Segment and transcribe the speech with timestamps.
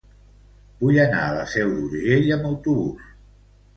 [0.79, 3.13] Vull anar a la Seu d'Urgell amb autobús.